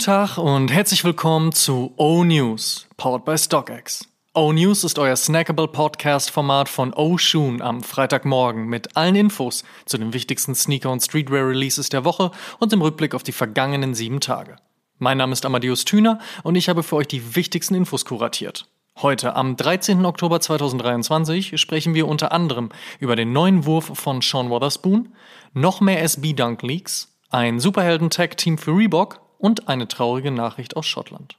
Tag 0.00 0.38
und 0.38 0.72
herzlich 0.72 1.04
willkommen 1.04 1.52
zu 1.52 1.92
O 1.98 2.24
News, 2.24 2.88
powered 2.96 3.26
by 3.26 3.36
StockX. 3.36 4.08
O 4.32 4.50
News 4.50 4.82
ist 4.82 4.98
euer 4.98 5.14
snackable 5.14 5.68
Podcast-Format 5.68 6.70
von 6.70 6.94
O 6.94 7.18
Shoon 7.18 7.60
am 7.60 7.82
Freitagmorgen 7.82 8.64
mit 8.64 8.96
allen 8.96 9.14
Infos 9.14 9.62
zu 9.84 9.98
den 9.98 10.14
wichtigsten 10.14 10.54
Sneaker- 10.54 10.90
und 10.90 11.02
Streetwear-Releases 11.02 11.90
der 11.90 12.06
Woche 12.06 12.30
und 12.58 12.72
dem 12.72 12.80
Rückblick 12.80 13.14
auf 13.14 13.24
die 13.24 13.32
vergangenen 13.32 13.94
sieben 13.94 14.20
Tage. 14.20 14.56
Mein 14.98 15.18
Name 15.18 15.34
ist 15.34 15.44
Amadeus 15.44 15.84
Thüner 15.84 16.18
und 16.44 16.54
ich 16.54 16.70
habe 16.70 16.82
für 16.82 16.96
euch 16.96 17.08
die 17.08 17.36
wichtigsten 17.36 17.74
Infos 17.74 18.06
kuratiert. 18.06 18.68
Heute, 19.02 19.36
am 19.36 19.56
13. 19.56 20.06
Oktober 20.06 20.40
2023, 20.40 21.60
sprechen 21.60 21.92
wir 21.92 22.08
unter 22.08 22.32
anderem 22.32 22.70
über 23.00 23.16
den 23.16 23.34
neuen 23.34 23.66
Wurf 23.66 23.90
von 23.98 24.22
Sean 24.22 24.48
Wotherspoon, 24.48 25.10
noch 25.52 25.82
mehr 25.82 26.02
SB-Dunk-Leaks, 26.02 27.14
ein 27.28 27.60
Superhelden-Tag-Team 27.60 28.56
für 28.56 28.74
Reebok 28.74 29.20
und 29.40 29.68
eine 29.68 29.88
traurige 29.88 30.30
Nachricht 30.30 30.76
aus 30.76 30.86
Schottland. 30.86 31.36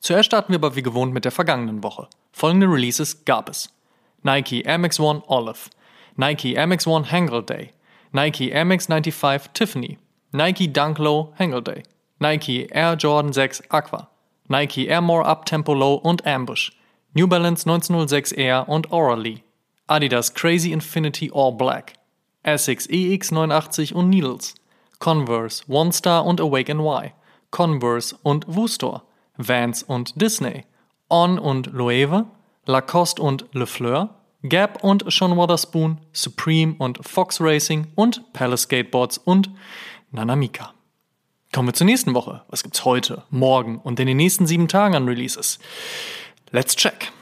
Zuerst 0.00 0.26
starten 0.26 0.52
wir 0.52 0.58
aber 0.58 0.76
wie 0.76 0.82
gewohnt 0.82 1.12
mit 1.12 1.24
der 1.24 1.32
vergangenen 1.32 1.82
Woche. 1.82 2.08
Folgende 2.32 2.66
Releases 2.66 3.24
gab 3.24 3.48
es. 3.48 3.70
Nike 4.22 4.62
Air 4.62 4.78
Max 4.78 4.98
One 4.98 5.22
Olive, 5.28 5.70
Nike 6.16 6.54
Air 6.54 6.66
Max 6.66 6.86
One 6.86 7.10
Hangle 7.10 7.42
Day, 7.42 7.70
Nike 8.12 8.50
Air 8.50 8.64
Max 8.64 8.86
95 8.86 9.50
Tiffany, 9.52 9.98
Nike 10.32 10.66
Dunk 10.66 10.98
Low 10.98 11.32
Hangle 11.38 11.62
Day, 11.62 11.82
Nike 12.18 12.66
Air 12.70 12.96
Jordan 12.96 13.32
6 13.32 13.62
Aqua, 13.70 14.08
Nike 14.48 14.88
Air 14.88 15.02
More 15.02 15.24
Up 15.24 15.44
Tempo 15.44 15.74
Low 15.74 15.94
und 15.94 16.26
Ambush, 16.26 16.72
New 17.14 17.26
Balance 17.26 17.68
1906 17.68 18.32
Air 18.32 18.68
und 18.68 18.90
Orally, 18.90 19.42
Adidas 19.88 20.32
Crazy 20.32 20.72
Infinity 20.72 21.30
All 21.34 21.52
Black, 21.52 21.94
Essex 22.42 22.88
EX89 22.88 23.92
und 23.92 24.08
Needles, 24.08 24.54
Converse, 24.98 25.64
One 25.68 25.92
Star 25.92 26.24
und 26.24 26.40
Awake 26.40 26.70
Y, 26.70 27.12
Converse 27.54 28.16
und 28.24 28.44
Wustor, 28.48 29.04
Vans 29.36 29.84
und 29.84 30.20
Disney, 30.20 30.64
On 31.08 31.38
und 31.38 31.68
Loewe, 31.68 32.26
Lacoste 32.66 33.22
und 33.22 33.44
Le 33.52 33.68
Fleur, 33.68 34.16
Gap 34.42 34.82
und 34.82 35.04
Sean 35.06 35.36
Wotherspoon, 35.36 35.98
Supreme 36.12 36.74
und 36.78 36.98
Fox 37.06 37.40
Racing 37.40 37.86
und 37.94 38.32
Palace 38.32 38.62
Skateboards 38.62 39.18
und 39.18 39.50
Nanamika. 40.10 40.74
Kommen 41.52 41.68
wir 41.68 41.74
zur 41.74 41.86
nächsten 41.86 42.12
Woche. 42.12 42.42
Was 42.48 42.64
gibt's 42.64 42.84
heute, 42.84 43.22
morgen 43.30 43.78
und 43.78 44.00
in 44.00 44.08
den 44.08 44.16
nächsten 44.16 44.48
sieben 44.48 44.66
Tagen 44.66 44.96
an 44.96 45.06
Releases? 45.06 45.60
Let's 46.50 46.74
check. 46.74 47.12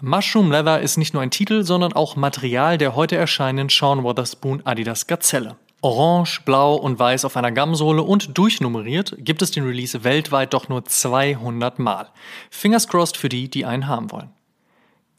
Mushroom 0.00 0.50
Leather 0.50 0.80
ist 0.80 0.96
nicht 0.96 1.12
nur 1.12 1.22
ein 1.22 1.30
Titel, 1.30 1.62
sondern 1.62 1.92
auch 1.92 2.16
Material 2.16 2.78
der 2.78 2.96
heute 2.96 3.16
erscheinenden 3.16 3.68
Sean 3.68 4.02
Wotherspoon 4.02 4.64
Adidas 4.64 5.06
Gazelle. 5.06 5.58
Orange, 5.84 6.40
Blau 6.46 6.76
und 6.76 6.98
Weiß 6.98 7.26
auf 7.26 7.36
einer 7.36 7.52
Gamsohle 7.52 8.02
und 8.02 8.38
durchnummeriert 8.38 9.16
gibt 9.18 9.42
es 9.42 9.50
den 9.50 9.66
Release 9.66 10.02
weltweit 10.02 10.54
doch 10.54 10.70
nur 10.70 10.86
200 10.86 11.78
Mal. 11.78 12.08
Fingers 12.48 12.88
crossed 12.88 13.18
für 13.18 13.28
die, 13.28 13.50
die 13.50 13.66
einen 13.66 13.86
haben 13.86 14.10
wollen. 14.10 14.30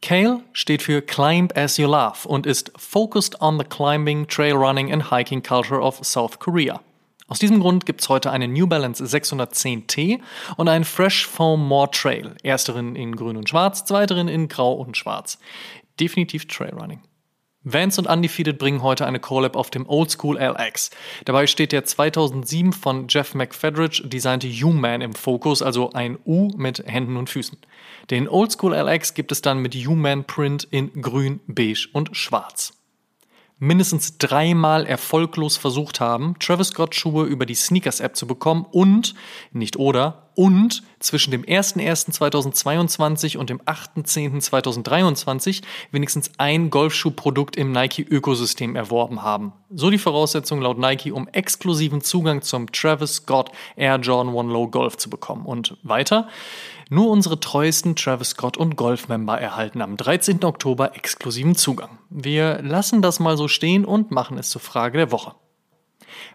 Kale 0.02 0.42
steht 0.54 0.82
für 0.82 1.04
Climb 1.04 1.56
as 1.56 1.78
you 1.78 1.86
love 1.86 2.28
und 2.28 2.48
ist 2.48 2.72
focused 2.78 3.40
on 3.42 3.60
the 3.60 3.64
climbing, 3.64 4.28
trail 4.28 4.56
running 4.56 4.92
and 4.92 5.12
hiking 5.12 5.44
culture 5.44 5.80
of 5.80 6.04
South 6.04 6.40
Korea. 6.40 6.82
Aus 7.28 7.38
diesem 7.38 7.60
Grund 7.60 7.86
gibt 7.86 8.02
es 8.02 8.10
heute 8.10 8.32
einen 8.32 8.52
New 8.52 8.66
Balance 8.66 9.04
610T 9.04 10.20
und 10.58 10.68
einen 10.68 10.84
Fresh 10.84 11.28
Foam 11.28 11.68
More 11.68 11.92
Trail. 11.92 12.36
Ersteren 12.42 12.96
in 12.96 13.16
grün 13.16 13.38
und 13.38 13.48
schwarz, 13.48 13.86
zweiteren 13.86 14.28
in 14.28 14.48
grau 14.48 14.74
und 14.74 14.98
schwarz. 14.98 15.38
Definitiv 16.00 16.48
Trailrunning. 16.48 17.02
Vance 17.66 18.00
und 18.00 18.08
Undefeated 18.08 18.60
bringen 18.60 18.84
heute 18.84 19.08
eine 19.08 19.20
Collab 19.20 19.56
auf 19.56 19.72
dem 19.72 19.90
Oldschool 19.90 20.38
LX. 20.38 20.92
Dabei 21.26 21.48
steht 21.48 21.72
der 21.72 21.84
2007 21.84 22.72
von 22.74 23.08
Jeff 23.10 23.34
McFedridge 23.34 24.08
designte 24.08 24.48
U-Man 24.48 25.02
im 25.02 25.14
Fokus, 25.14 25.64
also 25.64 25.92
ein 25.92 26.20
U 26.26 26.52
mit 26.56 26.84
Händen 26.86 27.18
und 27.18 27.30
Füßen. 27.30 27.58
Den 28.12 28.30
Oldschool 28.30 28.76
LX 28.76 29.16
gibt 29.16 29.32
es 29.32 29.42
dann 29.42 29.60
mit 29.60 29.76
U-Man 29.76 30.26
Print 30.26 30.68
in 30.70 31.02
grün, 31.02 31.42
beige 31.48 31.90
und 31.92 32.16
schwarz 32.16 32.74
mindestens 33.60 34.18
dreimal 34.18 34.86
erfolglos 34.86 35.58
versucht 35.58 36.00
haben, 36.00 36.36
Travis 36.40 36.70
Scott 36.70 36.96
Schuhe 36.96 37.26
über 37.26 37.46
die 37.46 37.56
Sneakers 37.56 38.00
App 38.00 38.16
zu 38.16 38.28
bekommen 38.28 38.66
und, 38.72 39.14
nicht 39.52 39.76
oder, 39.78 40.30
und 40.36 40.84
zwischen 41.00 41.32
dem 41.32 41.44
01.01.2022 41.44 43.38
und 43.38 43.50
dem 43.50 43.62
8.10.2023 43.62 45.62
wenigstens 45.92 46.32
ein 46.38 46.70
Golfschuhprodukt 46.70 47.56
im 47.56 47.72
Nike-Ökosystem 47.72 48.76
erworben 48.76 49.22
haben. 49.22 49.54
So 49.70 49.90
die 49.90 49.98
Voraussetzung 49.98 50.62
laut 50.62 50.78
Nike, 50.78 51.14
um 51.14 51.30
exklusiven 51.30 52.02
Zugang 52.02 52.42
zum 52.42 52.70
Travis 52.72 53.16
Scott 53.16 53.52
Air 53.78 54.00
Jordan 54.00 54.34
One 54.34 54.52
Low 54.52 54.68
Golf 54.68 54.98
zu 54.98 55.10
bekommen. 55.10 55.46
Und 55.46 55.78
weiter, 55.84 56.28
nur 56.90 57.10
unsere 57.10 57.40
treuesten 57.40 57.96
Travis 57.96 58.30
Scott 58.30 58.58
und 58.58 58.76
Golf-Member 58.76 59.40
erhalten 59.40 59.82
am 59.82 59.98
13. 59.98 60.44
Oktober 60.44 60.96
exklusiven 60.96 61.56
Zugang. 61.56 61.98
Wir 62.10 62.62
lassen 62.62 63.02
das 63.02 63.20
mal 63.20 63.38
so 63.38 63.48
stehen 63.48 63.86
und 63.86 64.12
machen 64.12 64.38
es 64.38 64.50
zur 64.50 64.62
Frage 64.62 64.98
der 64.98 65.12
Woche. 65.12 65.34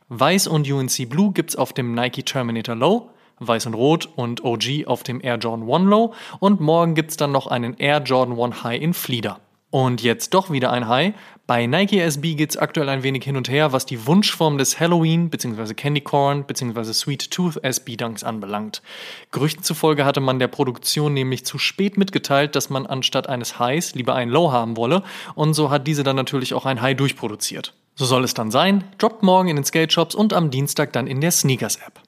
Weiß 0.08 0.48
und 0.48 0.70
UNC 0.70 1.08
Blue 1.08 1.32
gibt's 1.32 1.56
auf 1.56 1.72
dem 1.72 1.94
Nike 1.94 2.24
Terminator 2.24 2.74
Low, 2.74 3.10
Weiß 3.38 3.66
und 3.66 3.74
Rot 3.74 4.08
und 4.16 4.44
OG 4.44 4.86
auf 4.86 5.02
dem 5.02 5.22
Air 5.22 5.36
Jordan 5.36 5.70
1 5.70 5.88
Low 5.88 6.14
und 6.40 6.60
morgen 6.60 6.94
gibt's 6.94 7.16
dann 7.16 7.32
noch 7.32 7.46
einen 7.46 7.74
Air 7.78 8.02
Jordan 8.02 8.38
1 8.38 8.64
High 8.64 8.82
in 8.82 8.92
Flieder. 8.92 9.40
Und 9.70 10.02
jetzt 10.02 10.34
doch 10.34 10.50
wieder 10.50 10.72
ein 10.72 10.88
High. 10.88 11.14
Bei 11.46 11.66
Nike 11.66 12.00
SB 12.00 12.34
geht's 12.34 12.56
aktuell 12.56 12.88
ein 12.88 13.02
wenig 13.02 13.24
hin 13.24 13.36
und 13.36 13.48
her, 13.48 13.72
was 13.72 13.86
die 13.86 14.06
Wunschform 14.06 14.58
des 14.58 14.78
Halloween 14.78 15.30
bzw. 15.30 15.74
Candy 15.74 16.00
Corn 16.00 16.44
bzw. 16.44 16.92
Sweet 16.92 17.30
Tooth 17.30 17.62
SB 17.62 17.96
Dunks 17.96 18.24
anbelangt. 18.24 18.82
Gerüchten 19.30 19.62
zufolge 19.62 20.04
hatte 20.04 20.20
man 20.20 20.38
der 20.38 20.48
Produktion 20.48 21.14
nämlich 21.14 21.44
zu 21.44 21.58
spät 21.58 21.98
mitgeteilt, 21.98 22.56
dass 22.56 22.70
man 22.70 22.86
anstatt 22.86 23.28
eines 23.28 23.58
Highs 23.58 23.94
lieber 23.94 24.14
ein 24.14 24.28
Low 24.28 24.52
haben 24.52 24.76
wolle 24.76 25.02
und 25.34 25.54
so 25.54 25.70
hat 25.70 25.86
diese 25.86 26.04
dann 26.04 26.16
natürlich 26.16 26.54
auch 26.54 26.66
ein 26.66 26.82
High 26.82 26.96
durchproduziert. 26.96 27.74
So 27.94 28.04
soll 28.06 28.24
es 28.24 28.34
dann 28.34 28.50
sein, 28.50 28.84
droppt 28.98 29.22
morgen 29.22 29.48
in 29.48 29.56
den 29.56 29.64
Skate 29.64 29.92
Shops 29.92 30.14
und 30.14 30.32
am 30.32 30.50
Dienstag 30.50 30.92
dann 30.92 31.06
in 31.06 31.20
der 31.20 31.32
Sneakers 31.32 31.76
App. 31.76 32.00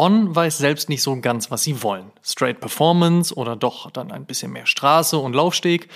On 0.00 0.32
weiß 0.32 0.58
selbst 0.58 0.88
nicht 0.88 1.02
so 1.02 1.20
ganz, 1.20 1.50
was 1.50 1.64
sie 1.64 1.82
wollen. 1.82 2.12
Straight 2.22 2.60
Performance 2.60 3.34
oder 3.34 3.56
doch 3.56 3.90
dann 3.90 4.12
ein 4.12 4.26
bisschen 4.26 4.52
mehr 4.52 4.64
Straße 4.64 5.18
und 5.18 5.34
Laufsteg. 5.34 5.88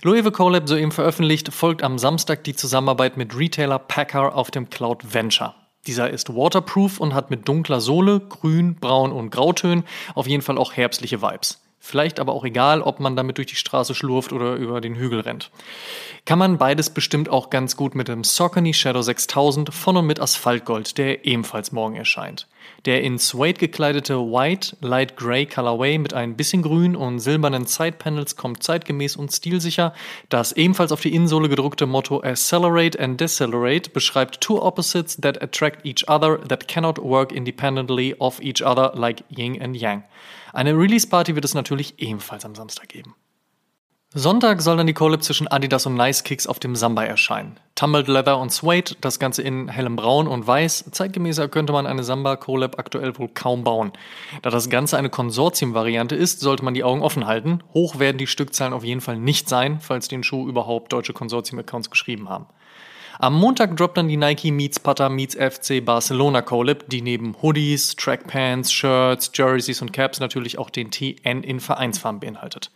Loewe 0.00 0.32
Colab 0.32 0.66
soeben 0.66 0.90
veröffentlicht, 0.90 1.52
folgt 1.52 1.82
am 1.82 1.98
Samstag 1.98 2.44
die 2.44 2.56
Zusammenarbeit 2.56 3.18
mit 3.18 3.36
Retailer 3.36 3.78
Packer 3.78 4.34
auf 4.36 4.50
dem 4.50 4.70
Cloud 4.70 5.12
Venture. 5.12 5.54
Dieser 5.86 6.08
ist 6.08 6.34
waterproof 6.34 6.98
und 6.98 7.12
hat 7.12 7.28
mit 7.28 7.46
dunkler 7.46 7.82
Sohle, 7.82 8.20
grün, 8.20 8.76
braun 8.76 9.12
und 9.12 9.28
grautönen 9.28 9.84
auf 10.14 10.26
jeden 10.26 10.42
Fall 10.42 10.56
auch 10.56 10.72
herbstliche 10.72 11.20
Vibes. 11.20 11.60
Vielleicht 11.78 12.20
aber 12.20 12.32
auch 12.32 12.46
egal, 12.46 12.80
ob 12.80 13.00
man 13.00 13.16
damit 13.16 13.36
durch 13.36 13.48
die 13.48 13.56
Straße 13.56 13.94
schlurft 13.94 14.32
oder 14.32 14.54
über 14.54 14.80
den 14.80 14.94
Hügel 14.94 15.20
rennt. 15.20 15.50
Kann 16.24 16.38
man 16.38 16.56
beides 16.56 16.88
bestimmt 16.88 17.28
auch 17.28 17.50
ganz 17.50 17.76
gut 17.76 17.96
mit 17.96 18.08
dem 18.08 18.24
Saucony 18.24 18.72
Shadow 18.72 19.02
6000 19.02 19.74
von 19.74 19.98
und 19.98 20.06
mit 20.06 20.20
Asphaltgold, 20.20 20.96
der 20.96 21.26
ebenfalls 21.26 21.70
morgen 21.70 21.96
erscheint. 21.96 22.46
Der 22.84 23.02
in 23.02 23.18
Suede 23.18 23.58
gekleidete 23.58 24.16
White 24.18 24.76
Light 24.80 25.16
Gray 25.16 25.46
Colorway 25.46 25.98
mit 25.98 26.14
ein 26.14 26.36
bisschen 26.36 26.62
grün 26.62 26.96
und 26.96 27.20
silbernen 27.20 27.66
Sidepanels 27.66 28.36
kommt 28.36 28.62
zeitgemäß 28.62 29.16
und 29.16 29.32
stilsicher. 29.32 29.94
Das 30.28 30.52
ebenfalls 30.52 30.92
auf 30.92 31.00
die 31.00 31.14
Innensohle 31.14 31.48
gedruckte 31.48 31.86
Motto 31.86 32.22
Accelerate 32.22 32.98
and 32.98 33.20
Decelerate 33.20 33.90
beschreibt 33.90 34.40
two 34.40 34.60
opposites 34.60 35.16
that 35.16 35.42
attract 35.42 35.86
each 35.86 36.08
other 36.08 36.40
that 36.48 36.68
cannot 36.68 36.98
work 36.98 37.32
independently 37.32 38.14
of 38.18 38.40
each 38.40 38.62
other 38.62 38.92
like 38.94 39.24
Yin 39.28 39.60
and 39.62 39.76
Yang. 39.76 40.04
Eine 40.52 40.76
Release-Party 40.76 41.34
wird 41.34 41.44
es 41.44 41.54
natürlich 41.54 41.94
ebenfalls 41.98 42.44
am 42.44 42.54
Samstag 42.54 42.88
geben. 42.88 43.14
Sonntag 44.14 44.60
soll 44.60 44.76
dann 44.76 44.86
die 44.86 44.92
Collab 44.92 45.22
zwischen 45.22 45.48
Adidas 45.48 45.86
und 45.86 45.94
Nice 45.94 46.22
Kicks 46.22 46.46
auf 46.46 46.58
dem 46.58 46.76
Samba 46.76 47.02
erscheinen. 47.02 47.58
Tumbled 47.74 48.08
Leather 48.08 48.38
und 48.38 48.52
Suede, 48.52 48.94
das 49.00 49.18
Ganze 49.18 49.40
in 49.40 49.68
hellem 49.68 49.96
Braun 49.96 50.28
und 50.28 50.46
Weiß. 50.46 50.84
Zeitgemäßer 50.90 51.48
könnte 51.48 51.72
man 51.72 51.86
eine 51.86 52.04
Samba 52.04 52.36
Collab 52.36 52.78
aktuell 52.78 53.16
wohl 53.18 53.28
kaum 53.28 53.64
bauen. 53.64 53.92
Da 54.42 54.50
das 54.50 54.68
Ganze 54.68 54.98
eine 54.98 55.08
Konsortium-Variante 55.08 56.14
ist, 56.14 56.40
sollte 56.40 56.62
man 56.62 56.74
die 56.74 56.84
Augen 56.84 57.00
offen 57.00 57.26
halten. 57.26 57.60
Hoch 57.72 57.98
werden 57.98 58.18
die 58.18 58.26
Stückzahlen 58.26 58.74
auf 58.74 58.84
jeden 58.84 59.00
Fall 59.00 59.16
nicht 59.16 59.48
sein, 59.48 59.80
falls 59.80 60.08
den 60.08 60.22
Schuh 60.22 60.46
überhaupt 60.46 60.92
deutsche 60.92 61.14
Konsortium-Accounts 61.14 61.88
geschrieben 61.88 62.28
haben. 62.28 62.44
Am 63.18 63.34
Montag 63.34 63.76
droppt 63.76 63.96
dann 63.96 64.08
die 64.08 64.16
Nike 64.16 64.50
Meets 64.50 64.80
Pata 64.80 65.08
Meets 65.08 65.36
FC 65.36 65.82
Barcelona 65.84 66.42
Collab, 66.42 66.84
die 66.88 67.02
neben 67.02 67.34
Hoodies, 67.40 67.96
Trackpants, 67.96 68.72
Shirts, 68.72 69.30
Jerseys 69.34 69.80
und 69.80 69.92
Caps 69.92 70.20
natürlich 70.20 70.58
auch 70.58 70.70
den 70.70 70.90
TN 70.90 71.42
in 71.42 71.60
Vereinsfarben 71.60 72.20
beinhaltet. 72.20 72.70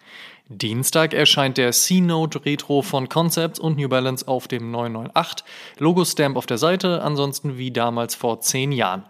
Dienstag 0.49 1.13
erscheint 1.13 1.59
der 1.59 1.73
C-Note 1.73 2.45
Retro 2.45 2.83
von 2.83 3.09
Concepts 3.09 3.59
und 3.59 3.77
New 3.77 3.89
Balance 3.89 4.29
auf 4.29 4.47
dem 4.47 4.71
998, 4.71 5.45
Logo-Stamp 5.79 6.37
auf 6.37 6.47
der 6.47 6.59
Seite, 6.59 7.03
ansonsten 7.03 7.59
wie 7.59 7.73
damals 7.73 8.15
vor 8.15 8.41
zehn 8.41 8.71
Jahren. 8.71 9.05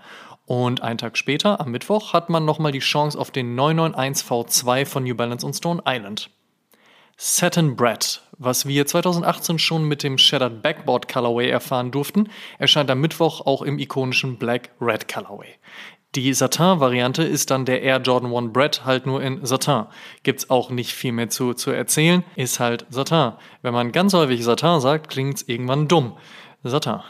Und 0.47 0.81
einen 0.81 0.97
Tag 0.97 1.19
später, 1.19 1.61
am 1.61 1.73
Mittwoch, 1.73 2.15
hat 2.15 2.31
man 2.31 2.47
nochmal 2.47 2.73
die 2.73 2.79
Chance 2.79 3.19
auf 3.19 3.31
den 3.31 3.55
991 3.55 4.27
V2 4.27 4.87
von 4.87 5.05
New 5.05 5.15
Balance 5.15 5.45
und 5.45 5.53
Stone 5.53 5.83
Island. 5.87 6.31
Satin 7.19 7.77
Bread, 7.77 8.23
was 8.39 8.67
wir 8.67 8.87
2018 8.87 9.59
schon 9.59 9.85
mit 9.85 10.03
dem 10.03 10.17
Shattered 10.17 10.63
Backboard 10.63 11.09
Colorway 11.09 11.51
erfahren 11.51 11.91
durften, 11.91 12.31
erscheint 12.59 12.91
am 12.91 13.01
Mittwoch 13.01 13.43
auch 13.45 13.61
im 13.61 13.79
ikonischen 13.79 14.39
Black 14.39 14.71
Red 14.81 15.09
Colorway. 15.13 15.55
Die 16.17 16.33
Satin-Variante 16.33 17.23
ist 17.25 17.51
dann 17.51 17.67
der 17.67 17.83
Air 17.83 18.01
Jordan 18.01 18.35
1 18.35 18.51
Bread 18.55 18.87
halt 18.87 19.05
nur 19.05 19.23
in 19.23 19.45
Satin. 19.45 19.85
Gibt's 20.23 20.49
auch 20.49 20.71
nicht 20.71 20.95
viel 20.95 21.13
mehr 21.13 21.29
zu, 21.29 21.53
zu 21.53 21.71
erzählen, 21.73 22.25
ist 22.37 22.59
halt 22.59 22.87
Satin. 22.89 23.33
Wenn 23.61 23.75
man 23.75 23.93
ganz 23.93 24.15
häufig 24.15 24.43
Satin 24.43 24.81
sagt, 24.81 25.11
klingt's 25.11 25.43
irgendwann 25.43 25.89
dumm. 25.89 26.17
Satin. 26.65 27.01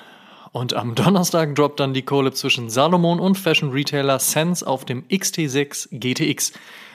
Und 0.51 0.75
am 0.75 0.97
Donnerstag 0.97 1.55
droppt 1.55 1.79
dann 1.79 1.95
die 1.95 2.03
Kohle 2.03 2.33
zwischen 2.33 2.69
Salomon 2.69 3.21
und 3.21 3.39
Fashion 3.39 3.71
Retailer 3.71 4.19
Sense 4.19 4.67
auf 4.67 4.85
dem 4.85 5.05
XT6 5.05 5.89
GTX. 5.93 6.55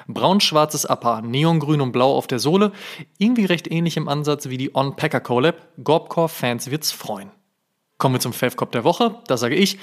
Braun-schwarzes 0.09 0.89
Upper, 0.89 1.21
neongrün 1.21 1.79
und 1.79 1.93
blau 1.93 2.13
auf 2.17 2.27
der 2.27 2.39
Sohle, 2.39 2.73
irgendwie 3.19 3.45
recht 3.45 3.71
ähnlich 3.71 3.95
im 3.95 4.09
Ansatz 4.09 4.49
wie 4.49 4.57
die 4.57 4.75
On 4.75 4.97
Packer 4.97 5.21
Collab. 5.21 5.65
Gorbcore-Fans 5.81 6.71
wird's 6.71 6.91
freuen. 6.91 7.31
Kommen 7.97 8.15
wir 8.15 8.19
zum 8.19 8.33
Fave 8.33 8.57
Cop 8.57 8.73
der 8.73 8.83
Woche. 8.83 9.15
Da 9.27 9.37
sage 9.37 9.55
ich, 9.55 9.77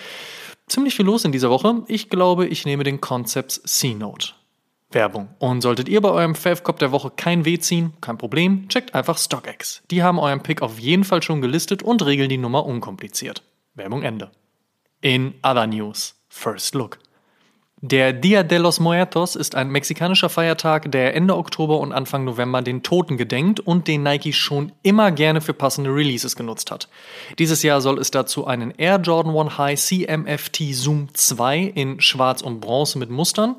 ziemlich 0.69 0.95
viel 0.95 1.07
los 1.07 1.25
in 1.25 1.33
dieser 1.33 1.51
Woche. 1.51 1.83
Ich 1.89 2.11
glaube, 2.11 2.47
ich 2.47 2.65
nehme 2.65 2.85
den 2.85 3.01
Concepts 3.01 3.63
C-Note. 3.63 4.33
Werbung. 4.91 5.29
Und 5.39 5.61
solltet 5.61 5.89
ihr 5.89 6.01
bei 6.01 6.11
eurem 6.11 6.35
Fave 6.35 6.63
Cop 6.63 6.79
der 6.79 6.93
Woche 6.93 7.11
kein 7.15 7.45
Weh 7.45 7.59
ziehen, 7.59 7.93
kein 8.01 8.17
Problem, 8.17 8.69
checkt 8.69 8.95
einfach 8.95 9.19
StockX. 9.19 9.83
Die 9.91 10.03
haben 10.03 10.19
euren 10.19 10.43
Pick 10.43 10.63
auf 10.63 10.79
jeden 10.79 11.05
Fall 11.05 11.23
schon 11.23 11.43
gelistet 11.43 11.83
und 11.83 12.05
regeln 12.05 12.31
die 12.31 12.39
Nummer 12.39 12.65
unkompliziert. 12.65 13.43
Werbung 13.75 14.03
Ende. 14.03 14.31
In 15.01 15.35
other 15.43 15.67
news, 15.67 16.15
first 16.29 16.75
look. 16.75 16.99
Der 17.81 18.13
Dia 18.13 18.43
de 18.43 18.59
los 18.59 18.81
Muertos 18.81 19.37
ist 19.37 19.55
ein 19.55 19.71
mexikanischer 19.71 20.29
Feiertag, 20.29 20.91
der 20.91 21.15
Ende 21.15 21.37
Oktober 21.37 21.79
und 21.79 21.93
Anfang 21.93 22.25
November 22.25 22.61
den 22.61 22.83
Toten 22.83 23.17
gedenkt 23.17 23.61
und 23.61 23.87
den 23.87 24.03
Nike 24.03 24.33
schon 24.33 24.73
immer 24.83 25.13
gerne 25.13 25.41
für 25.41 25.55
passende 25.55 25.95
Releases 25.95 26.35
genutzt 26.35 26.73
hat. 26.73 26.89
Dieses 27.39 27.63
Jahr 27.63 27.81
soll 27.81 28.01
es 28.01 28.11
dazu 28.11 28.49
einen 28.49 28.73
Air 28.73 28.97
Jordan 28.97 29.33
1 29.33 29.59
High 29.59 29.81
CMFT 29.81 30.75
Zoom 30.75 31.15
2 31.15 31.73
in 31.73 32.01
Schwarz 32.01 32.43
und 32.43 32.59
Bronze 32.59 32.99
mit 32.99 33.11
Mustern, 33.11 33.55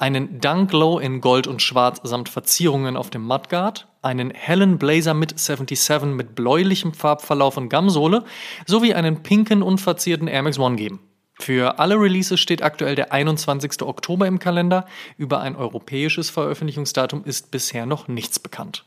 einen 0.00 0.40
Dunk 0.40 0.72
Low 0.72 0.98
in 0.98 1.20
Gold 1.20 1.46
und 1.46 1.62
Schwarz 1.62 2.00
samt 2.02 2.28
Verzierungen 2.28 2.96
auf 2.96 3.10
dem 3.10 3.22
Mudguard, 3.22 3.86
einen 4.02 4.32
hellen 4.32 4.78
Blazer 4.78 5.14
mit 5.14 5.38
77 5.38 6.06
mit 6.06 6.34
bläulichem 6.34 6.92
Farbverlauf 6.92 7.56
und 7.56 7.68
Gamsohle 7.68 8.24
sowie 8.66 8.94
einen 8.94 9.22
pinken 9.22 9.62
unverzierten 9.62 10.26
Air 10.26 10.42
Max 10.42 10.58
One 10.58 10.74
geben. 10.74 10.98
Für 11.40 11.78
alle 11.78 11.98
Releases 11.98 12.38
steht 12.38 12.62
aktuell 12.62 12.94
der 12.94 13.12
21. 13.12 13.80
Oktober 13.80 14.26
im 14.26 14.38
Kalender. 14.38 14.84
Über 15.16 15.40
ein 15.40 15.56
europäisches 15.56 16.28
Veröffentlichungsdatum 16.28 17.24
ist 17.24 17.50
bisher 17.50 17.86
noch 17.86 18.08
nichts 18.08 18.38
bekannt. 18.38 18.84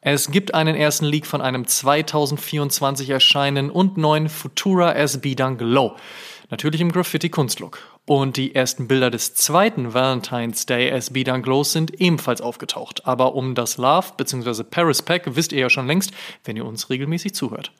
Es 0.00 0.32
gibt 0.32 0.52
einen 0.52 0.74
ersten 0.74 1.04
Leak 1.04 1.26
von 1.26 1.40
einem 1.40 1.64
2024 1.64 3.10
erscheinenden 3.10 3.70
und 3.70 3.96
neuen 3.96 4.28
Futura 4.28 4.94
SB 4.94 5.36
Dunk 5.36 5.60
Low. 5.60 5.94
Natürlich 6.50 6.80
im 6.80 6.90
Graffiti-Kunstlook. 6.90 7.78
Und 8.04 8.36
die 8.36 8.54
ersten 8.54 8.88
Bilder 8.88 9.10
des 9.10 9.34
zweiten 9.34 9.94
Valentine's 9.94 10.66
Day 10.66 10.88
SB 10.90 11.22
Dunk 11.22 11.46
Lows 11.46 11.72
sind 11.72 12.00
ebenfalls 12.00 12.40
aufgetaucht. 12.40 13.06
Aber 13.06 13.36
um 13.36 13.54
das 13.54 13.78
Love 13.78 14.08
bzw. 14.16 14.64
Paris 14.64 15.02
Pack 15.02 15.36
wisst 15.36 15.52
ihr 15.52 15.60
ja 15.60 15.70
schon 15.70 15.86
längst, 15.86 16.10
wenn 16.44 16.56
ihr 16.56 16.64
uns 16.64 16.90
regelmäßig 16.90 17.34
zuhört. 17.34 17.72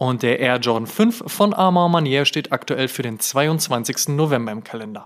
Und 0.00 0.22
der 0.22 0.38
Air 0.38 0.56
Jordan 0.56 0.86
5 0.86 1.24
von 1.26 1.52
Armand 1.52 1.92
Manier 1.92 2.24
steht 2.24 2.52
aktuell 2.52 2.88
für 2.88 3.02
den 3.02 3.20
22. 3.20 4.08
November 4.08 4.50
im 4.50 4.64
Kalender. 4.64 5.04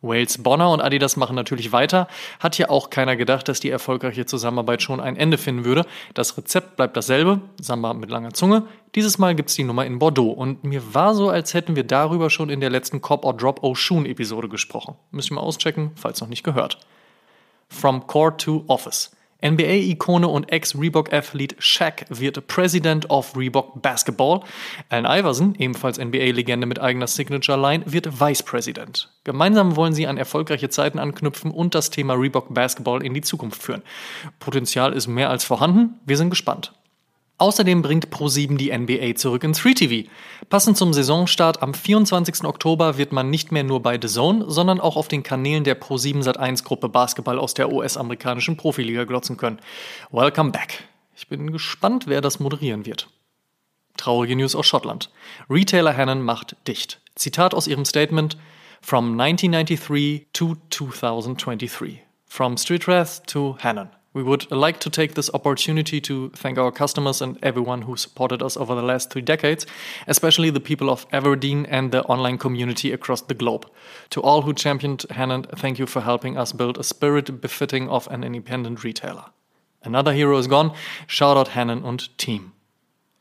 Wales 0.00 0.42
Bonner 0.42 0.70
und 0.70 0.80
Adidas 0.80 1.18
machen 1.18 1.36
natürlich 1.36 1.70
weiter. 1.70 2.08
Hat 2.40 2.56
ja 2.56 2.70
auch 2.70 2.88
keiner 2.88 3.16
gedacht, 3.16 3.46
dass 3.46 3.60
die 3.60 3.68
erfolgreiche 3.68 4.24
Zusammenarbeit 4.24 4.80
schon 4.80 5.00
ein 5.00 5.16
Ende 5.16 5.36
finden 5.36 5.66
würde. 5.66 5.84
Das 6.14 6.38
Rezept 6.38 6.76
bleibt 6.76 6.96
dasselbe, 6.96 7.42
Samba 7.60 7.92
mit 7.92 8.08
langer 8.08 8.32
Zunge. 8.32 8.62
Dieses 8.94 9.18
Mal 9.18 9.34
gibt's 9.34 9.54
die 9.54 9.64
Nummer 9.64 9.84
in 9.84 9.98
Bordeaux 9.98 10.30
und 10.30 10.64
mir 10.64 10.94
war 10.94 11.14
so, 11.14 11.28
als 11.28 11.52
hätten 11.52 11.76
wir 11.76 11.84
darüber 11.84 12.30
schon 12.30 12.48
in 12.48 12.60
der 12.60 12.70
letzten 12.70 13.02
Cop 13.02 13.22
or 13.22 13.36
Drop 13.36 13.62
Oshun 13.62 14.06
Episode 14.06 14.48
gesprochen. 14.48 14.94
Müssen 15.10 15.32
wir 15.32 15.42
mal 15.42 15.46
auschecken, 15.46 15.90
falls 15.94 16.22
noch 16.22 16.28
nicht 16.28 16.42
gehört. 16.42 16.78
From 17.68 18.06
Core 18.06 18.34
to 18.38 18.64
Office. 18.68 19.14
NBA-Ikone 19.50 20.26
und 20.26 20.50
Ex-Reebok-Athlet 20.50 21.56
Shaq 21.58 22.06
wird 22.08 22.46
President 22.48 23.10
of 23.10 23.36
Reebok 23.36 23.80
Basketball. 23.80 24.40
Allen 24.88 25.04
Iverson, 25.04 25.54
ebenfalls 25.58 25.98
NBA-Legende 25.98 26.66
mit 26.66 26.80
eigener 26.80 27.06
Signature-Line, 27.06 27.84
wird 27.86 28.20
Vice 28.20 28.42
President. 28.42 29.10
Gemeinsam 29.24 29.76
wollen 29.76 29.92
sie 29.92 30.06
an 30.06 30.18
erfolgreiche 30.18 30.68
Zeiten 30.68 30.98
anknüpfen 30.98 31.50
und 31.50 31.74
das 31.74 31.90
Thema 31.90 32.14
Reebok 32.14 32.52
Basketball 32.52 33.04
in 33.04 33.14
die 33.14 33.20
Zukunft 33.20 33.62
führen. 33.62 33.82
Potenzial 34.40 34.92
ist 34.92 35.06
mehr 35.06 35.30
als 35.30 35.44
vorhanden. 35.44 36.00
Wir 36.04 36.16
sind 36.16 36.30
gespannt. 36.30 36.72
Außerdem 37.38 37.82
bringt 37.82 38.08
Pro7 38.08 38.56
die 38.56 38.76
NBA 38.76 39.14
zurück 39.16 39.44
ins 39.44 39.58
Free 39.58 39.74
TV. 39.74 40.08
Passend 40.48 40.78
zum 40.78 40.94
Saisonstart 40.94 41.62
am 41.62 41.74
24. 41.74 42.44
Oktober 42.44 42.96
wird 42.96 43.12
man 43.12 43.28
nicht 43.28 43.52
mehr 43.52 43.62
nur 43.62 43.82
bei 43.82 43.98
The 44.00 44.08
Zone, 44.08 44.46
sondern 44.48 44.80
auch 44.80 44.96
auf 44.96 45.08
den 45.08 45.22
Kanälen 45.22 45.62
der 45.62 45.78
Pro7 45.78 46.22
Sat1 46.22 46.64
Gruppe 46.64 46.88
Basketball 46.88 47.38
aus 47.38 47.52
der 47.52 47.70
US-amerikanischen 47.70 48.56
Profiliga 48.56 49.04
glotzen 49.04 49.36
können. 49.36 49.60
Welcome 50.10 50.50
back. 50.50 50.84
Ich 51.14 51.28
bin 51.28 51.52
gespannt, 51.52 52.06
wer 52.06 52.22
das 52.22 52.40
moderieren 52.40 52.86
wird. 52.86 53.08
Traurige 53.98 54.34
News 54.34 54.54
aus 54.54 54.66
Schottland. 54.66 55.10
Retailer 55.50 55.94
Hannon 55.94 56.22
macht 56.22 56.56
dicht. 56.66 57.02
Zitat 57.16 57.52
aus 57.52 57.66
ihrem 57.66 57.84
Statement: 57.84 58.38
From 58.80 59.20
1993 59.20 60.28
to 60.32 60.56
2023. 60.70 62.02
From 62.26 62.56
Streetwrath 62.56 63.26
to 63.26 63.58
Hannon. 63.58 63.90
We 64.16 64.22
would 64.22 64.50
like 64.50 64.80
to 64.80 64.88
take 64.88 65.12
this 65.12 65.28
opportunity 65.34 66.00
to 66.00 66.30
thank 66.30 66.56
our 66.56 66.72
customers 66.72 67.20
and 67.20 67.36
everyone 67.42 67.82
who 67.82 67.96
supported 67.96 68.42
us 68.42 68.56
over 68.56 68.74
the 68.74 68.80
last 68.80 69.10
three 69.10 69.20
decades, 69.20 69.66
especially 70.06 70.48
the 70.48 70.58
people 70.58 70.88
of 70.88 71.06
Aberdeen 71.12 71.66
and 71.66 71.92
the 71.92 72.02
online 72.04 72.38
community 72.38 72.92
across 72.92 73.20
the 73.20 73.34
globe. 73.34 73.66
To 74.08 74.22
all 74.22 74.40
who 74.40 74.54
championed 74.54 75.04
Hanan, 75.10 75.42
thank 75.58 75.78
you 75.78 75.84
for 75.84 76.00
helping 76.00 76.38
us 76.38 76.52
build 76.52 76.78
a 76.78 76.82
spirit 76.82 77.42
befitting 77.42 77.90
of 77.90 78.08
an 78.10 78.24
independent 78.24 78.82
retailer. 78.82 79.26
Another 79.84 80.14
hero 80.14 80.38
is 80.38 80.46
gone. 80.46 80.72
Shoutout 81.06 81.48
Hanan 81.48 81.82
und 81.82 82.16
Team. 82.16 82.52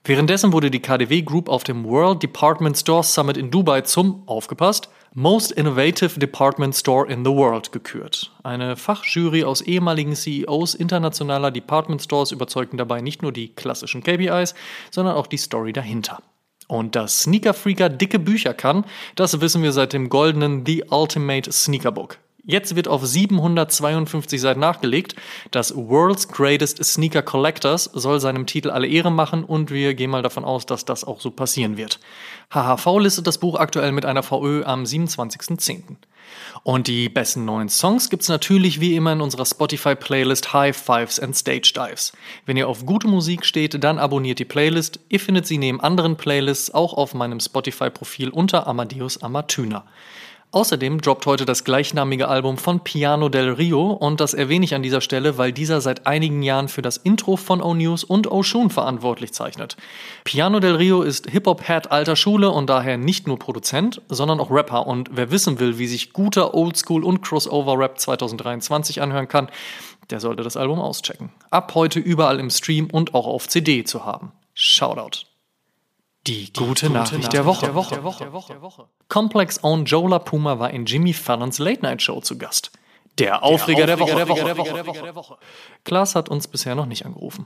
Währenddessen 0.06 0.54
wurde 0.54 0.72
die 0.72 0.82
KDW 0.82 1.24
Group 1.24 1.50
auf 1.50 1.66
dem 1.66 1.84
World 1.84 2.24
Department 2.24 2.78
Store 2.78 3.04
Summit 3.04 3.36
in 3.36 3.52
Dubai 3.52 3.82
zum, 3.82 4.24
aufgepasst, 4.28 4.88
Most 5.18 5.54
Innovative 5.54 6.20
Department 6.20 6.76
Store 6.76 7.10
in 7.10 7.24
the 7.24 7.32
World 7.32 7.72
gekürt. 7.72 8.34
Eine 8.44 8.76
Fachjury 8.76 9.46
aus 9.46 9.62
ehemaligen 9.62 10.14
CEOs 10.14 10.76
internationaler 10.76 11.52
Department 11.52 12.02
Stores 12.02 12.34
überzeugten 12.34 12.76
dabei 12.76 13.00
nicht 13.00 13.22
nur 13.22 13.32
die 13.32 13.56
klassischen 13.56 14.04
KPIs, 14.04 14.56
sondern 14.92 15.16
auch 15.16 15.28
die 15.28 15.38
Story 15.38 15.72
dahinter. 15.72 16.22
Und 16.68 16.98
dass 16.98 17.22
Sneaker 17.22 17.54
Freaker 17.54 17.88
dicke 17.88 18.20
Bücher 18.20 18.54
kann, 18.54 18.84
das 19.16 19.40
wissen 19.40 19.64
wir 19.64 19.72
seit 19.72 19.94
dem 19.94 20.10
goldenen 20.10 20.66
The 20.66 20.84
Ultimate 20.90 21.50
Sneaker 21.50 21.94
Book. 21.94 22.18
Jetzt 22.48 22.76
wird 22.76 22.88
auf 22.88 23.04
752 23.04 24.40
Seiten 24.40 24.60
nachgelegt. 24.60 25.16
Das 25.50 25.76
World's 25.76 26.28
Greatest 26.28 26.84
Sneaker 26.84 27.24
Collectors 27.24 27.86
soll 27.86 28.20
seinem 28.20 28.46
Titel 28.46 28.70
alle 28.70 28.88
Ehre 28.88 29.12
machen 29.12 29.44
und 29.44 29.72
wir 29.72 29.96
gehen 29.96 30.12
mal 30.12 30.22
davon 30.22 30.46
aus, 30.46 30.68
dass 30.68 30.86
das 30.86 31.04
auch 31.04 31.22
so 31.22 31.32
passieren 31.32 31.76
wird. 31.76 32.00
HHV 32.52 32.86
listet 33.00 33.26
das 33.26 33.40
Buch 33.40 33.56
aktuell 33.56 33.92
mit 33.92 34.06
einer 34.06 34.22
VÖ 34.22 34.64
am 34.64 34.84
27.10. 34.84 35.98
Und 36.62 36.88
die 36.88 37.10
besten 37.10 37.46
neuen 37.46 37.70
Songs 37.70 38.12
gibt's 38.12 38.30
natürlich 38.30 38.80
wie 38.80 38.96
immer 38.96 39.14
in 39.14 39.22
unserer 39.22 39.46
Spotify-Playlist 39.46 40.54
High 40.54 40.78
Fives 40.78 41.20
and 41.20 41.36
Stage 41.36 41.74
Dives. 41.76 42.14
Wenn 42.46 42.58
ihr 42.58 42.68
auf 42.68 42.86
gute 42.86 43.08
Musik 43.08 43.46
steht, 43.46 43.84
dann 43.84 43.98
abonniert 43.98 44.38
die 44.38 44.46
Playlist. 44.46 45.00
Ihr 45.10 45.20
findet 45.20 45.48
sie 45.48 45.58
neben 45.58 45.82
anderen 45.82 46.16
Playlists 46.16 46.72
auch 46.74 46.94
auf 46.94 47.16
meinem 47.16 47.40
Spotify-Profil 47.40 48.30
unter 48.30 48.68
Amadeus 48.68 49.22
Amatüner. 49.24 49.86
Außerdem 50.56 51.02
droppt 51.02 51.26
heute 51.26 51.44
das 51.44 51.66
gleichnamige 51.66 52.30
Album 52.30 52.58
von 52.58 52.80
Piano 52.80 53.28
del 53.28 53.52
Rio 53.52 53.92
und 53.92 54.22
das 54.22 54.34
erwähne 54.34 54.64
ich 54.64 54.74
an 54.74 54.84
dieser 54.84 55.02
Stelle, 55.02 55.38
weil 55.38 55.52
dieser 55.52 55.82
seit 55.82 56.08
einigen 56.08 56.42
Jahren 56.44 56.70
für 56.70 56.82
das 56.82 56.96
Intro 56.96 57.36
von 57.36 57.62
O-News 57.62 58.06
und 58.06 58.32
Oshun 58.32 58.70
verantwortlich 58.70 59.34
zeichnet. 59.34 59.76
Piano 60.24 60.62
del 60.62 60.76
Rio 60.78 61.02
ist 61.02 61.30
Hip-Hop-Head 61.30 61.92
alter 61.92 62.16
Schule 62.16 62.52
und 62.52 62.70
daher 62.70 62.96
nicht 62.96 63.28
nur 63.28 63.38
Produzent, 63.38 64.02
sondern 64.08 64.40
auch 64.40 64.50
Rapper 64.50 64.88
und 64.88 65.10
wer 65.12 65.30
wissen 65.30 65.60
will, 65.60 65.78
wie 65.78 65.88
sich 65.88 66.14
guter 66.14 66.54
Oldschool 66.54 67.04
und 67.04 67.22
Crossover-Rap 67.22 68.00
2023 68.00 69.02
anhören 69.02 69.28
kann, 69.28 69.50
der 70.10 70.22
sollte 70.22 70.44
das 70.44 70.56
Album 70.56 70.80
auschecken. 70.80 71.32
Ab 71.50 71.76
heute 71.76 72.00
überall 72.00 72.40
im 72.40 72.50
Stream 72.50 72.88
und 72.90 73.14
auch 73.14 73.28
auf 73.28 73.50
CD 73.50 73.84
zu 73.84 74.06
haben. 74.06 74.32
Shoutout. 74.54 75.26
Die 76.28 76.48
gute, 76.48 76.66
gute 76.66 76.90
Nachricht, 76.90 77.12
Nachricht 77.12 77.34
der, 77.34 77.46
Woche. 77.46 77.66
Der, 77.66 77.76
Woche. 77.76 77.96
Der, 77.96 78.04
Woche. 78.62 78.84
Der. 78.84 78.88
Complex 79.10 79.64
Own 79.64 79.86
Joe 79.86 80.10
LaPuma 80.10 80.58
war 80.58 80.72
in 80.72 80.86
Jimmy 80.86 81.14
Fallons 81.14 81.60
Late 81.60 81.82
Night 81.82 82.02
Show 82.02 82.20
zu 82.22 82.38
Gast. 82.38 82.72
Der 83.20 83.44
Aufreger, 83.44 83.86
der, 83.86 83.96
Aufreger 83.96 84.16
der, 84.16 84.28
Woche. 84.28 84.44
der, 84.44 84.58
Woche. 84.58 84.74
Der, 84.74 84.86
Woche. 84.88 85.02
der 85.04 85.16
Woche. 85.16 85.38
Klaas 85.84 86.16
hat 86.16 86.30
uns 86.30 86.48
bisher 86.48 86.76
noch 86.76 86.88
nicht 86.88 87.06
angerufen. 87.06 87.46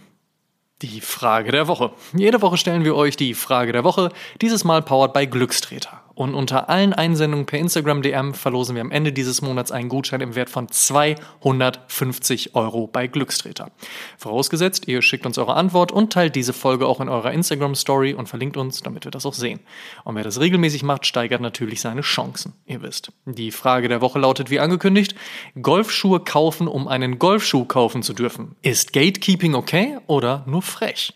Die 0.82 1.02
Frage 1.02 1.52
der 1.52 1.68
Woche. 1.68 1.92
Jede 2.14 2.42
Woche 2.42 2.58
stellen 2.58 2.86
wir 2.86 2.96
euch 2.96 3.18
die 3.18 3.34
Frage 3.34 3.74
der 3.74 3.84
Woche, 3.84 4.12
dieses 4.42 4.64
Mal 4.64 4.82
powered 4.82 5.12
by 5.12 5.28
Glückstreter. 5.28 6.02
Und 6.20 6.36
unter 6.36 6.68
allen 6.68 6.92
Einsendungen 6.92 7.46
per 7.46 7.60
Instagram 7.60 8.02
DM 8.02 8.34
verlosen 8.34 8.76
wir 8.76 8.82
am 8.82 8.92
Ende 8.92 9.14
dieses 9.14 9.42
Monats 9.42 9.72
einen 9.72 9.88
Gutschein 9.88 10.20
im 10.20 10.36
Wert 10.36 10.50
von 10.50 10.68
250 10.68 12.56
Euro 12.56 12.88
bei 12.88 13.08
Glückstreter. 13.08 13.72
Vorausgesetzt, 14.18 14.90
ihr 14.90 15.02
schickt 15.02 15.26
uns 15.26 15.38
eure 15.38 15.54
Antwort 15.54 15.94
und 15.94 16.12
teilt 16.12 16.36
diese 16.36 16.52
Folge 16.52 16.88
auch 16.88 17.00
in 17.00 17.08
eurer 17.08 17.32
Instagram 17.32 17.74
Story 17.74 18.14
und 18.14 18.28
verlinkt 18.28 18.58
uns, 18.58 18.82
damit 18.82 19.06
wir 19.06 19.12
das 19.12 19.26
auch 19.26 19.34
sehen. 19.34 19.62
Und 20.04 20.16
wer 20.16 20.26
das 20.26 20.42
regelmäßig 20.42 20.84
macht, 20.84 21.06
steigert 21.06 21.40
natürlich 21.40 21.80
seine 21.80 22.02
Chancen. 22.02 22.52
Ihr 22.66 22.82
wisst. 22.82 23.14
Die 23.26 23.52
Frage 23.52 23.88
der 23.88 24.02
Woche 24.02 24.20
lautet 24.20 24.50
wie 24.50 24.60
angekündigt: 24.60 25.16
Golfschuhe 25.62 26.20
kaufen, 26.20 26.68
um 26.68 26.90
einen 26.90 27.18
Golfschuh 27.18 27.64
kaufen 27.64 28.04
zu 28.04 28.12
dürfen. 28.12 28.58
Ist 28.62 28.92
Gatekeeping 28.92 29.56
okay 29.56 30.00
oder 30.08 30.44
nur 30.48 30.64
frech? 30.64 31.14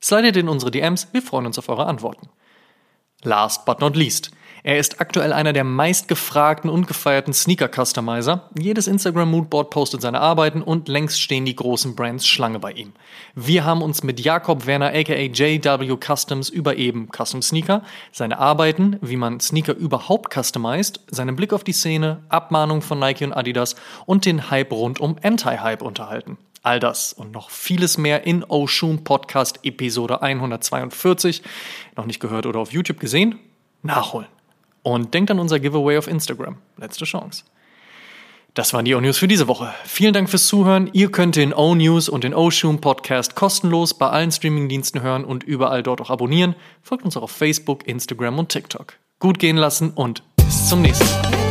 Slidet 0.00 0.36
in 0.36 0.48
unsere 0.48 0.70
DMs, 0.70 1.08
wir 1.10 1.22
freuen 1.22 1.46
uns 1.46 1.58
auf 1.58 1.68
eure 1.68 1.86
Antworten. 1.86 2.28
Last 3.24 3.64
but 3.64 3.80
not 3.80 3.96
least. 3.96 4.30
Er 4.66 4.78
ist 4.78 4.98
aktuell 4.98 5.34
einer 5.34 5.52
der 5.52 5.62
meistgefragten 5.62 6.70
und 6.70 6.86
gefeierten 6.86 7.34
Sneaker-Customizer. 7.34 8.48
Jedes 8.58 8.86
Instagram-Moodboard 8.86 9.68
postet 9.68 10.00
seine 10.00 10.22
Arbeiten 10.22 10.62
und 10.62 10.88
längst 10.88 11.20
stehen 11.20 11.44
die 11.44 11.54
großen 11.54 11.94
Brands 11.94 12.26
Schlange 12.26 12.60
bei 12.60 12.72
ihm. 12.72 12.94
Wir 13.34 13.66
haben 13.66 13.82
uns 13.82 14.02
mit 14.02 14.20
Jakob 14.20 14.64
Werner 14.64 14.94
aka 14.94 15.12
JW 15.12 15.98
Customs 16.02 16.48
über 16.48 16.76
eben 16.76 17.10
Custom 17.14 17.42
Sneaker, 17.42 17.82
seine 18.10 18.38
Arbeiten, 18.38 18.96
wie 19.02 19.16
man 19.16 19.38
Sneaker 19.38 19.74
überhaupt 19.74 20.32
customized, 20.32 21.00
seinen 21.10 21.36
Blick 21.36 21.52
auf 21.52 21.62
die 21.62 21.72
Szene, 21.72 22.22
Abmahnung 22.30 22.80
von 22.80 22.98
Nike 22.98 23.26
und 23.26 23.34
Adidas 23.34 23.76
und 24.06 24.24
den 24.24 24.50
Hype 24.50 24.72
rund 24.72 24.98
um 24.98 25.16
Anti-Hype 25.22 25.82
unterhalten. 25.82 26.38
All 26.64 26.80
das 26.80 27.12
und 27.12 27.30
noch 27.30 27.50
vieles 27.50 27.98
mehr 27.98 28.26
in 28.26 28.42
Oshun 28.42 29.04
Podcast 29.04 29.60
Episode 29.64 30.22
142. 30.22 31.42
Noch 31.94 32.06
nicht 32.06 32.20
gehört 32.20 32.46
oder 32.46 32.58
auf 32.58 32.72
YouTube 32.72 32.98
gesehen? 32.98 33.38
Nachholen. 33.82 34.28
Und 34.82 35.12
denkt 35.12 35.30
an 35.30 35.38
unser 35.38 35.60
Giveaway 35.60 35.98
auf 35.98 36.08
Instagram. 36.08 36.56
Letzte 36.78 37.04
Chance. 37.04 37.44
Das 38.54 38.72
waren 38.72 38.86
die 38.86 38.94
O-News 38.94 39.18
für 39.18 39.28
diese 39.28 39.46
Woche. 39.46 39.74
Vielen 39.84 40.14
Dank 40.14 40.30
fürs 40.30 40.46
Zuhören. 40.46 40.88
Ihr 40.94 41.12
könnt 41.12 41.36
den 41.36 41.52
O-News 41.52 42.08
und 42.08 42.24
den 42.24 42.32
O-Shoom 42.32 42.80
Podcast 42.80 43.34
kostenlos 43.34 43.92
bei 43.92 44.08
allen 44.08 44.32
Streamingdiensten 44.32 45.02
hören 45.02 45.26
und 45.26 45.44
überall 45.44 45.82
dort 45.82 46.00
auch 46.00 46.08
abonnieren. 46.08 46.56
Folgt 46.80 47.04
uns 47.04 47.14
auch 47.18 47.24
auf 47.24 47.30
Facebook, 47.30 47.86
Instagram 47.86 48.38
und 48.38 48.48
TikTok. 48.48 48.94
Gut 49.18 49.38
gehen 49.38 49.58
lassen 49.58 49.90
und 49.90 50.22
bis 50.36 50.70
zum 50.70 50.80
nächsten 50.80 51.04
Mal. 51.04 51.43